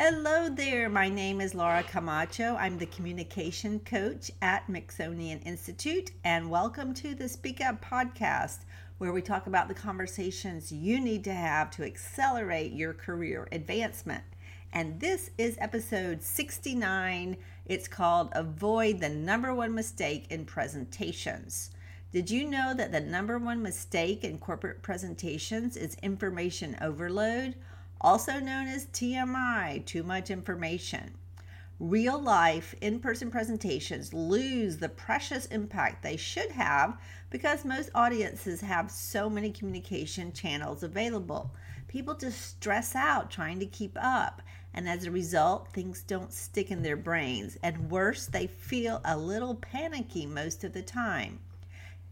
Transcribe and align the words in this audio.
Hello 0.00 0.48
there. 0.48 0.88
My 0.88 1.08
name 1.08 1.40
is 1.40 1.56
Laura 1.56 1.82
Camacho. 1.82 2.54
I'm 2.54 2.78
the 2.78 2.86
communication 2.86 3.80
coach 3.80 4.30
at 4.40 4.68
Mixonian 4.68 5.44
Institute, 5.44 6.12
and 6.22 6.48
welcome 6.48 6.94
to 6.94 7.16
the 7.16 7.28
Speak 7.28 7.60
Up 7.60 7.84
podcast, 7.84 8.58
where 8.98 9.12
we 9.12 9.20
talk 9.20 9.48
about 9.48 9.66
the 9.66 9.74
conversations 9.74 10.70
you 10.70 11.00
need 11.00 11.24
to 11.24 11.34
have 11.34 11.72
to 11.72 11.84
accelerate 11.84 12.70
your 12.74 12.94
career 12.94 13.48
advancement. 13.50 14.22
And 14.72 15.00
this 15.00 15.32
is 15.36 15.58
episode 15.58 16.22
69. 16.22 17.36
It's 17.66 17.88
called 17.88 18.28
Avoid 18.36 19.00
the 19.00 19.08
Number 19.08 19.52
One 19.52 19.74
Mistake 19.74 20.28
in 20.30 20.44
Presentations. 20.44 21.72
Did 22.12 22.30
you 22.30 22.48
know 22.48 22.72
that 22.72 22.92
the 22.92 23.00
number 23.00 23.36
one 23.36 23.62
mistake 23.62 24.22
in 24.22 24.38
corporate 24.38 24.80
presentations 24.80 25.76
is 25.76 25.96
information 26.04 26.78
overload? 26.80 27.56
Also 28.00 28.38
known 28.38 28.68
as 28.68 28.86
TMI, 28.86 29.84
too 29.84 30.02
much 30.02 30.30
information. 30.30 31.14
Real 31.80 32.20
life 32.20 32.74
in 32.80 32.98
person 32.98 33.30
presentations 33.30 34.12
lose 34.12 34.78
the 34.78 34.88
precious 34.88 35.46
impact 35.46 36.02
they 36.02 36.16
should 36.16 36.50
have 36.50 36.98
because 37.30 37.64
most 37.64 37.90
audiences 37.94 38.60
have 38.60 38.90
so 38.90 39.30
many 39.30 39.52
communication 39.52 40.32
channels 40.32 40.82
available. 40.82 41.54
People 41.86 42.14
just 42.14 42.40
stress 42.40 42.96
out 42.96 43.30
trying 43.30 43.60
to 43.60 43.66
keep 43.66 43.96
up, 44.00 44.42
and 44.74 44.88
as 44.88 45.04
a 45.04 45.10
result, 45.10 45.72
things 45.72 46.02
don't 46.02 46.32
stick 46.32 46.70
in 46.70 46.82
their 46.82 46.96
brains, 46.96 47.56
and 47.62 47.90
worse, 47.90 48.26
they 48.26 48.46
feel 48.46 49.00
a 49.04 49.16
little 49.16 49.54
panicky 49.54 50.26
most 50.26 50.64
of 50.64 50.72
the 50.72 50.82
time. 50.82 51.38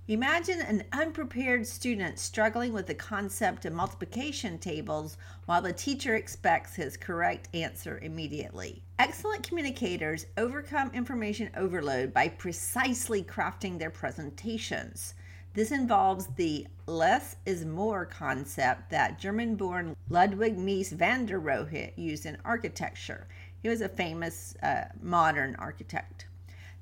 Imagine 0.09 0.61
an 0.61 0.85
unprepared 0.93 1.67
student 1.67 2.21
struggling 2.21 2.73
with 2.73 2.87
the 2.87 2.95
concept 2.95 3.65
of 3.65 3.73
multiplication 3.73 4.57
tables 4.57 5.19
while 5.47 5.61
the 5.61 5.73
teacher 5.73 6.15
expects 6.15 6.77
his 6.77 6.97
correct 6.97 7.49
answer 7.53 7.99
immediately. 7.99 8.85
Excellent 9.01 9.43
communicators 9.43 10.27
overcome 10.37 10.93
information 10.95 11.51
overload 11.57 12.15
by 12.15 12.29
precisely 12.29 13.25
crafting 13.25 13.81
their 13.81 13.91
presentations. 13.91 15.15
This 15.55 15.73
involves 15.73 16.29
the 16.37 16.69
less 16.87 17.35
is 17.45 17.65
more 17.65 18.07
concept 18.07 18.91
that 18.91 19.19
German 19.19 19.57
born 19.57 19.97
Ludwig 20.09 20.57
Mies 20.57 20.91
van 20.91 21.27
der 21.27 21.41
Rohe 21.41 21.91
used 21.97 22.27
in 22.27 22.39
architecture. 22.45 23.27
He 23.61 23.69
was 23.69 23.81
a 23.81 23.89
famous 23.89 24.55
uh, 24.63 24.85
modern 25.03 25.57
architect. 25.57 26.27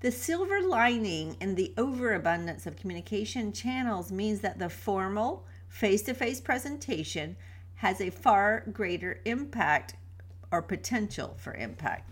The 0.04 0.12
silver 0.12 0.60
lining 0.60 1.34
in 1.40 1.54
the 1.54 1.72
overabundance 1.78 2.66
of 2.66 2.76
communication 2.76 3.54
channels 3.54 4.12
means 4.12 4.40
that 4.40 4.58
the 4.58 4.68
formal 4.68 5.46
face 5.70 6.02
to 6.02 6.12
face 6.12 6.42
presentation 6.42 7.36
has 7.76 8.02
a 8.02 8.10
far 8.10 8.64
greater 8.70 9.20
impact 9.24 9.94
or 10.50 10.60
potential 10.60 11.34
for 11.38 11.54
impact. 11.54 12.10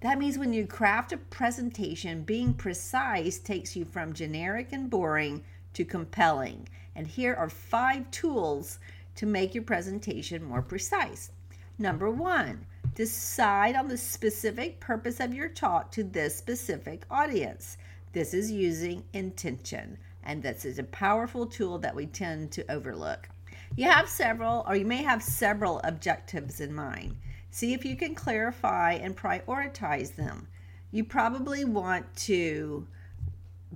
That 0.00 0.20
means 0.20 0.38
when 0.38 0.52
you 0.52 0.64
craft 0.64 1.10
a 1.10 1.16
presentation, 1.16 2.22
being 2.22 2.54
precise 2.54 3.40
takes 3.40 3.74
you 3.74 3.84
from 3.84 4.12
generic 4.12 4.68
and 4.70 4.88
boring 4.88 5.42
to 5.74 5.84
compelling. 5.84 6.68
And 6.94 7.04
here 7.04 7.34
are 7.34 7.50
five 7.50 8.08
tools 8.12 8.78
to 9.16 9.26
make 9.26 9.56
your 9.56 9.64
presentation 9.64 10.44
more 10.44 10.62
precise. 10.62 11.32
Number 11.80 12.10
one, 12.10 12.64
Decide 12.98 13.76
on 13.76 13.86
the 13.86 13.96
specific 13.96 14.80
purpose 14.80 15.20
of 15.20 15.32
your 15.32 15.48
talk 15.48 15.92
to 15.92 16.02
this 16.02 16.34
specific 16.34 17.04
audience. 17.08 17.76
This 18.12 18.34
is 18.34 18.50
using 18.50 19.04
intention, 19.12 19.96
and 20.24 20.42
this 20.42 20.64
is 20.64 20.80
a 20.80 20.82
powerful 20.82 21.46
tool 21.46 21.78
that 21.78 21.94
we 21.94 22.06
tend 22.06 22.50
to 22.50 22.68
overlook. 22.68 23.28
You 23.76 23.88
have 23.88 24.08
several, 24.08 24.64
or 24.66 24.74
you 24.74 24.84
may 24.84 25.04
have 25.04 25.22
several 25.22 25.80
objectives 25.84 26.60
in 26.60 26.74
mind. 26.74 27.14
See 27.52 27.72
if 27.72 27.84
you 27.84 27.94
can 27.94 28.16
clarify 28.16 28.94
and 28.94 29.16
prioritize 29.16 30.16
them. 30.16 30.48
You 30.90 31.04
probably 31.04 31.64
want 31.64 32.04
to 32.26 32.84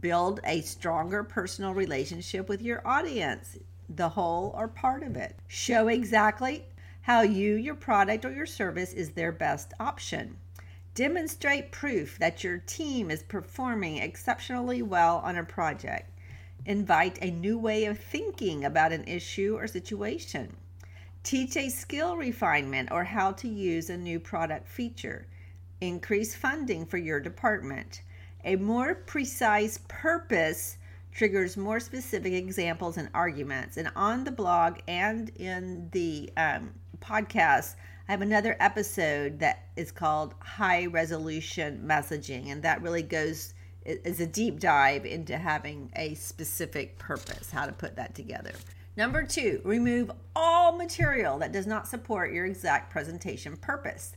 build 0.00 0.40
a 0.42 0.62
stronger 0.62 1.22
personal 1.22 1.74
relationship 1.74 2.48
with 2.48 2.60
your 2.60 2.82
audience, 2.84 3.56
the 3.88 4.08
whole 4.08 4.52
or 4.58 4.66
part 4.66 5.04
of 5.04 5.16
it. 5.16 5.36
Show 5.46 5.86
exactly 5.86 6.64
how 7.02 7.22
you, 7.22 7.54
your 7.54 7.74
product, 7.74 8.24
or 8.24 8.32
your 8.32 8.46
service 8.46 8.92
is 8.92 9.10
their 9.10 9.32
best 9.32 9.72
option. 9.78 10.36
Demonstrate 10.94 11.72
proof 11.72 12.18
that 12.18 12.44
your 12.44 12.58
team 12.58 13.10
is 13.10 13.22
performing 13.22 13.96
exceptionally 13.96 14.82
well 14.82 15.18
on 15.24 15.36
a 15.36 15.44
project. 15.44 16.10
Invite 16.64 17.18
a 17.20 17.30
new 17.30 17.58
way 17.58 17.86
of 17.86 17.98
thinking 17.98 18.64
about 18.64 18.92
an 18.92 19.04
issue 19.04 19.56
or 19.56 19.66
situation. 19.66 20.56
Teach 21.24 21.56
a 21.56 21.70
skill 21.70 22.16
refinement 22.16 22.90
or 22.92 23.04
how 23.04 23.32
to 23.32 23.48
use 23.48 23.90
a 23.90 23.96
new 23.96 24.20
product 24.20 24.68
feature. 24.68 25.26
Increase 25.80 26.34
funding 26.34 26.86
for 26.86 26.98
your 26.98 27.20
department. 27.20 28.02
A 28.44 28.56
more 28.56 28.94
precise 28.94 29.78
purpose 29.88 30.76
triggers 31.12 31.56
more 31.56 31.78
specific 31.78 32.32
examples 32.32 32.96
and 32.96 33.08
arguments. 33.14 33.76
And 33.76 33.90
on 33.94 34.24
the 34.24 34.30
blog 34.30 34.78
and 34.88 35.28
in 35.36 35.88
the 35.92 36.30
um, 36.36 36.72
podcast, 37.00 37.76
I 38.08 38.12
have 38.12 38.22
another 38.22 38.56
episode 38.60 39.38
that 39.40 39.68
is 39.76 39.92
called 39.92 40.34
High 40.40 40.86
Resolution 40.86 41.84
Messaging, 41.86 42.50
and 42.50 42.62
that 42.62 42.82
really 42.82 43.02
goes 43.02 43.54
is 43.84 44.20
a 44.20 44.26
deep 44.26 44.60
dive 44.60 45.04
into 45.04 45.36
having 45.36 45.90
a 45.96 46.14
specific 46.14 46.98
purpose, 46.98 47.50
how 47.50 47.66
to 47.66 47.72
put 47.72 47.96
that 47.96 48.14
together. 48.14 48.52
Number 48.96 49.24
two, 49.24 49.60
remove 49.64 50.10
all 50.36 50.76
material 50.76 51.38
that 51.38 51.52
does 51.52 51.66
not 51.66 51.88
support 51.88 52.32
your 52.32 52.46
exact 52.46 52.92
presentation 52.92 53.56
purpose. 53.56 54.16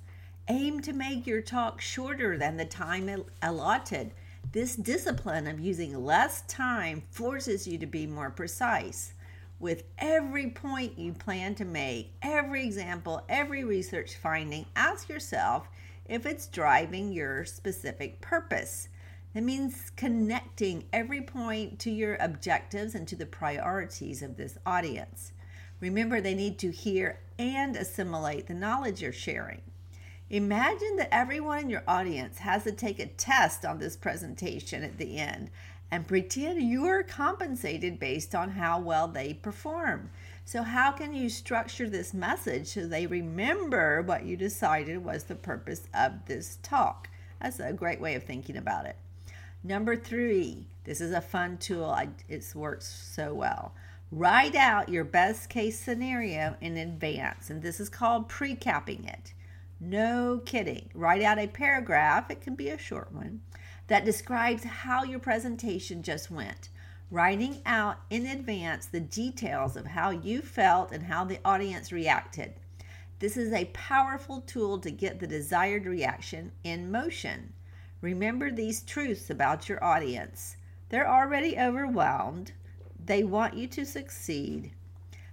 Aim 0.49 0.81
to 0.81 0.93
make 0.93 1.25
your 1.25 1.41
talk 1.41 1.81
shorter 1.81 2.37
than 2.37 2.57
the 2.57 2.65
time 2.65 3.23
allotted. 3.41 4.11
This 4.55 4.77
discipline 4.77 5.47
of 5.47 5.59
using 5.59 6.05
less 6.05 6.43
time 6.43 7.03
forces 7.11 7.67
you 7.67 7.77
to 7.77 7.85
be 7.85 8.07
more 8.07 8.29
precise 8.29 9.13
with 9.59 9.83
every 9.97 10.49
point 10.49 10.97
you 10.97 11.11
plan 11.11 11.55
to 11.55 11.65
make, 11.65 12.13
every 12.21 12.63
example, 12.63 13.25
every 13.27 13.65
research 13.65 14.15
finding, 14.15 14.65
ask 14.77 15.09
yourself 15.09 15.67
if 16.05 16.25
it's 16.25 16.47
driving 16.47 17.11
your 17.11 17.43
specific 17.43 18.21
purpose. 18.21 18.87
That 19.33 19.43
means 19.43 19.91
connecting 19.97 20.85
every 20.93 21.23
point 21.23 21.77
to 21.79 21.91
your 21.91 22.15
objectives 22.21 22.95
and 22.95 23.05
to 23.09 23.17
the 23.17 23.25
priorities 23.25 24.21
of 24.21 24.37
this 24.37 24.57
audience. 24.65 25.33
Remember, 25.81 26.21
they 26.21 26.33
need 26.33 26.57
to 26.59 26.71
hear 26.71 27.19
and 27.37 27.75
assimilate 27.75 28.47
the 28.47 28.53
knowledge 28.53 29.01
you're 29.01 29.11
sharing. 29.11 29.63
Imagine 30.29 30.95
that 30.95 31.13
everyone 31.13 31.59
in 31.59 31.69
your 31.69 31.83
audience 31.87 32.39
has 32.39 32.63
to 32.63 32.71
take 32.71 32.97
a 32.97 33.05
test 33.05 33.63
on 33.63 33.77
this 33.77 33.95
presentation 33.95 34.83
at 34.83 34.97
the 34.97 35.17
end 35.17 35.51
and 35.91 36.07
pretend 36.07 36.67
you're 36.67 37.03
compensated 37.03 37.99
based 37.99 38.33
on 38.33 38.49
how 38.49 38.79
well 38.79 39.07
they 39.07 39.35
perform. 39.35 40.09
So, 40.43 40.63
how 40.63 40.91
can 40.91 41.13
you 41.13 41.29
structure 41.29 41.87
this 41.87 42.11
message 42.11 42.67
so 42.67 42.87
they 42.87 43.05
remember 43.05 44.01
what 44.01 44.25
you 44.25 44.35
decided 44.35 45.05
was 45.05 45.25
the 45.25 45.35
purpose 45.35 45.83
of 45.93 46.25
this 46.25 46.57
talk? 46.63 47.07
That's 47.39 47.59
a 47.59 47.71
great 47.71 48.01
way 48.01 48.15
of 48.15 48.23
thinking 48.23 48.57
about 48.57 48.87
it. 48.87 48.95
Number 49.63 49.95
three, 49.95 50.65
this 50.85 51.01
is 51.01 51.11
a 51.11 51.21
fun 51.21 51.57
tool. 51.57 51.95
It 52.27 52.51
works 52.55 52.87
so 52.87 53.33
well. 53.33 53.73
Write 54.11 54.55
out 54.55 54.89
your 54.89 55.03
best 55.03 55.49
case 55.49 55.79
scenario 55.79 56.55
in 56.61 56.77
advance, 56.77 57.51
and 57.51 57.61
this 57.61 57.79
is 57.79 57.89
called 57.89 58.27
pre 58.27 58.55
capping 58.55 59.05
it. 59.05 59.33
No 59.87 60.41
kidding. 60.43 60.89
Write 60.95 61.21
out 61.21 61.37
a 61.37 61.45
paragraph, 61.45 62.31
it 62.31 62.41
can 62.41 62.55
be 62.55 62.69
a 62.69 62.77
short 62.77 63.11
one, 63.11 63.41
that 63.85 64.03
describes 64.03 64.63
how 64.63 65.03
your 65.03 65.19
presentation 65.19 66.01
just 66.01 66.31
went. 66.31 66.69
Writing 67.11 67.61
out 67.67 67.97
in 68.09 68.25
advance 68.25 68.87
the 68.87 68.99
details 68.99 69.77
of 69.77 69.85
how 69.85 70.09
you 70.09 70.41
felt 70.41 70.91
and 70.91 71.03
how 71.03 71.23
the 71.23 71.37
audience 71.45 71.91
reacted. 71.91 72.55
This 73.19 73.37
is 73.37 73.53
a 73.53 73.65
powerful 73.73 74.41
tool 74.41 74.79
to 74.79 74.89
get 74.89 75.19
the 75.19 75.27
desired 75.27 75.85
reaction 75.85 76.51
in 76.63 76.91
motion. 76.91 77.53
Remember 78.01 78.49
these 78.49 78.81
truths 78.81 79.29
about 79.29 79.69
your 79.69 79.83
audience. 79.83 80.57
They're 80.89 81.07
already 81.07 81.59
overwhelmed. 81.59 82.53
They 83.05 83.23
want 83.23 83.53
you 83.53 83.67
to 83.67 83.85
succeed. 83.85 84.71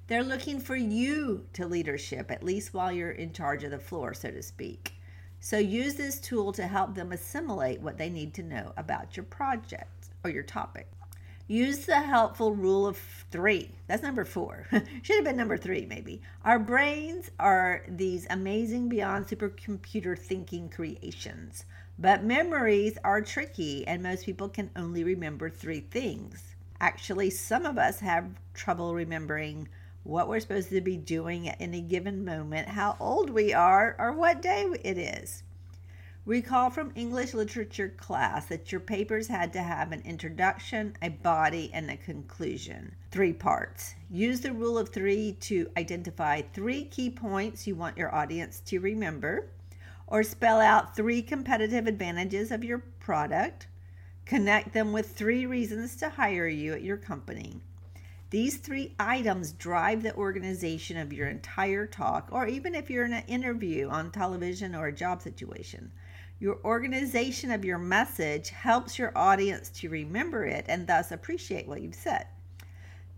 They're 0.09 0.25
looking 0.25 0.61
for 0.61 0.77
you 0.77 1.47
to 1.53 1.67
leadership, 1.67 2.31
at 2.31 2.43
least 2.43 2.75
while 2.75 2.93
you're 2.93 3.13
in 3.13 3.33
charge 3.33 3.65
of 3.65 3.71
the 3.71 3.79
floor, 3.79 4.15
so 4.15 4.31
to 4.31 4.43
speak. 4.43 4.95
So 5.41 5.59
use 5.59 5.95
this 5.95 6.21
tool 6.21 6.53
to 6.53 6.67
help 6.67 6.95
them 6.95 7.13
assimilate 7.13 7.81
what 7.81 7.99
they 7.99 8.11
need 8.11 8.35
to 8.35 8.43
know 8.43 8.73
about 8.77 9.17
your 9.17 9.25
project 9.25 10.09
or 10.25 10.31
your 10.31 10.43
topic. 10.43 10.89
Use 11.49 11.87
the 11.87 12.01
helpful 12.01 12.55
rule 12.55 12.87
of 12.87 12.97
three. 13.31 13.71
That's 13.87 14.03
number 14.03 14.25
four. 14.25 14.67
Should 15.03 15.17
have 15.17 15.25
been 15.25 15.37
number 15.37 15.57
three, 15.57 15.85
maybe. 15.87 16.23
Our 16.45 16.59
brains 16.59 17.31
are 17.39 17.85
these 17.89 18.27
amazing, 18.31 18.89
beyond 18.89 19.27
supercomputer 19.27 20.19
thinking 20.19 20.69
creations. 20.69 21.65
But 21.99 22.25
memories 22.25 22.97
are 23.05 23.21
tricky, 23.21 23.87
and 23.87 24.03
most 24.03 24.25
people 24.25 24.49
can 24.49 24.71
only 24.77 25.05
remember 25.05 25.51
three 25.51 25.81
things. 25.81 26.55
Actually, 26.81 27.31
some 27.31 27.67
of 27.67 27.79
us 27.79 28.01
have 28.01 28.31
trouble 28.55 28.95
remembering 28.95 29.69
what 30.05 30.29
we're 30.29 30.41
supposed 30.41 30.71
to 30.71 30.81
be 30.81 30.97
doing 30.97 31.49
at 31.49 31.61
any 31.61 31.81
given 31.81 32.25
moment, 32.25 32.69
how 32.69 32.97
old 32.99 33.31
we 33.31 33.53
are, 33.53 33.95
or 33.99 34.13
what 34.13 34.43
day 34.43 34.67
it 34.83 34.99
is. 34.99 35.43
Recall 36.25 36.71
from 36.71 36.93
English 36.95 37.35
literature 37.35 37.89
class 37.97 38.47
that 38.47 38.71
your 38.71 38.81
papers 38.81 39.27
had 39.27 39.53
to 39.55 39.61
have 39.61 39.91
an 39.91 40.03
introduction, 40.05 40.95
a 41.03 41.09
body, 41.09 41.69
and 41.75 41.91
a 41.91 41.97
conclusion. 41.97 42.95
Three 43.11 43.33
parts. 43.33 43.97
Use 44.09 44.41
the 44.41 44.53
rule 44.53 44.79
of 44.79 44.91
three 44.91 45.37
to 45.41 45.69
identify 45.77 46.43
three 46.43 46.85
key 46.85 47.11
points 47.11 47.67
you 47.67 47.75
want 47.75 47.99
your 47.99 48.15
audience 48.15 48.61
to 48.67 48.79
remember, 48.79 49.49
or 50.07 50.23
spell 50.23 50.61
out 50.61 50.95
three 50.95 51.23
competitive 51.23 51.89
advantages 51.89 52.53
of 52.53 52.63
your 52.63 52.79
product. 53.01 53.67
Connect 54.25 54.73
them 54.73 54.93
with 54.93 55.17
three 55.17 55.47
reasons 55.47 55.97
to 55.97 56.09
hire 56.09 56.47
you 56.47 56.73
at 56.73 56.83
your 56.83 56.99
company. 56.99 57.63
These 58.33 58.57
three 58.57 58.95
items 58.99 59.53
drive 59.53 60.03
the 60.03 60.17
organization 60.17 60.97
of 60.97 61.13
your 61.13 61.29
entire 61.29 61.87
talk, 61.87 62.31
or 62.33 62.47
even 62.47 62.75
if 62.75 62.89
you're 62.89 63.05
in 63.05 63.13
an 63.13 63.25
interview 63.27 63.91
on 63.91 64.11
television 64.11 64.75
or 64.75 64.87
a 64.87 64.93
job 64.93 65.21
situation. 65.21 65.93
Your 66.41 66.59
organization 66.65 67.51
of 67.51 67.63
your 67.63 67.77
message 67.77 68.49
helps 68.49 68.99
your 68.99 69.13
audience 69.15 69.69
to 69.69 69.91
remember 69.91 70.47
it 70.47 70.65
and 70.67 70.87
thus 70.87 71.13
appreciate 71.13 71.69
what 71.69 71.83
you've 71.83 71.95
said. 71.95 72.27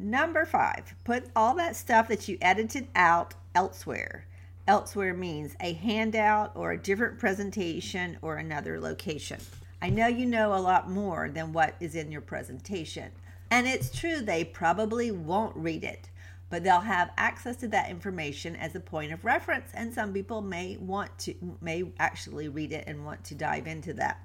Number 0.01 0.45
five, 0.45 0.97
put 1.05 1.31
all 1.37 1.55
that 1.55 1.77
stuff 1.77 2.09
that 2.09 2.27
you 2.27 2.37
edited 2.41 2.89
out 2.97 3.35
elsewhere. 3.55 4.27
Elsewhere 4.67 5.15
means 5.15 5.55
a 5.61 5.75
handout 5.75 6.51
or 6.57 6.73
a 6.73 6.83
different 6.83 7.21
presentation 7.21 8.19
or 8.21 8.39
another 8.39 8.81
location. 8.81 9.39
I 9.81 9.91
know 9.91 10.09
you 10.09 10.27
know 10.27 10.55
a 10.55 10.59
lot 10.59 10.91
more 10.91 11.29
than 11.29 11.53
what 11.53 11.77
is 11.79 11.95
in 11.95 12.11
your 12.11 12.21
presentation. 12.21 13.13
And 13.51 13.67
it's 13.67 13.97
true, 13.97 14.21
they 14.21 14.45
probably 14.45 15.11
won't 15.11 15.57
read 15.57 15.85
it 15.85 16.09
but 16.55 16.63
they'll 16.63 16.79
have 16.79 17.11
access 17.17 17.57
to 17.57 17.67
that 17.67 17.91
information 17.91 18.55
as 18.55 18.77
a 18.77 18.81
point 18.81 19.13
of 19.13 19.25
reference 19.25 19.73
and 19.75 19.93
some 19.93 20.13
people 20.13 20.41
may 20.41 20.77
want 20.77 21.11
to 21.19 21.35
may 21.61 21.83
actually 21.99 22.49
read 22.49 22.73
it 22.73 22.85
and 22.87 23.05
want 23.05 23.25
to 23.25 23.35
dive 23.35 23.67
into 23.67 23.93
that. 23.93 24.21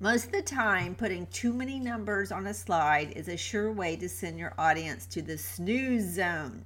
Most 0.00 0.24
of 0.26 0.32
the 0.32 0.40
time 0.40 0.94
putting 0.94 1.26
too 1.26 1.52
many 1.52 1.78
numbers 1.78 2.32
on 2.32 2.46
a 2.46 2.54
slide 2.54 3.12
is 3.14 3.28
a 3.28 3.36
sure 3.36 3.70
way 3.70 3.94
to 3.96 4.08
send 4.08 4.38
your 4.38 4.54
audience 4.56 5.04
to 5.08 5.20
the 5.20 5.36
snooze 5.36 6.14
zone. 6.14 6.64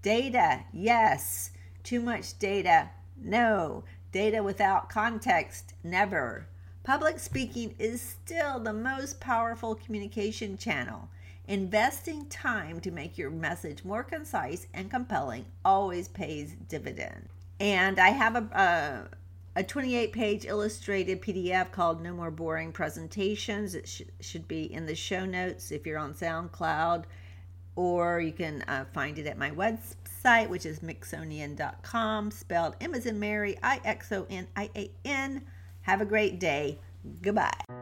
Data 0.00 0.64
yes. 0.72 1.50
Too 1.82 2.00
much 2.00 2.38
data 2.38 2.88
no. 3.22 3.84
Data 4.10 4.42
without 4.42 4.88
context 4.88 5.74
never 5.84 6.46
public 6.82 7.18
speaking 7.18 7.74
is 7.78 8.00
still 8.00 8.58
the 8.58 8.72
most 8.72 9.20
powerful 9.20 9.74
communication 9.74 10.56
channel 10.56 11.08
Investing 11.48 12.26
time 12.26 12.80
to 12.80 12.92
make 12.92 13.18
your 13.18 13.30
message 13.30 13.84
more 13.84 14.04
concise 14.04 14.68
and 14.72 14.90
compelling 14.90 15.44
always 15.64 16.06
pays 16.06 16.54
dividends. 16.68 17.28
And 17.58 17.98
I 17.98 18.10
have 18.10 18.36
a, 18.36 19.08
a, 19.56 19.60
a 19.60 19.64
28 19.64 20.12
page 20.12 20.44
illustrated 20.44 21.20
PDF 21.20 21.72
called 21.72 22.00
No 22.00 22.14
More 22.14 22.30
Boring 22.30 22.70
Presentations. 22.70 23.74
It 23.74 23.88
sh- 23.88 24.02
should 24.20 24.46
be 24.46 24.72
in 24.72 24.86
the 24.86 24.94
show 24.94 25.24
notes 25.24 25.72
if 25.72 25.84
you're 25.84 25.98
on 25.98 26.14
SoundCloud, 26.14 27.04
or 27.74 28.20
you 28.20 28.32
can 28.32 28.62
uh, 28.62 28.84
find 28.92 29.18
it 29.18 29.26
at 29.26 29.36
my 29.36 29.50
website, 29.50 30.48
which 30.48 30.64
is 30.64 30.78
mixonian.com, 30.78 32.30
spelled 32.30 32.76
M 32.80 32.94
as 32.94 33.04
in 33.04 33.18
Mary, 33.18 33.58
I 33.64 33.80
X 33.84 34.12
O 34.12 34.26
N 34.30 34.46
I 34.54 34.70
A 34.76 34.90
N. 35.04 35.42
Have 35.82 36.00
a 36.00 36.04
great 36.04 36.38
day. 36.40 36.78
Goodbye. 37.22 37.81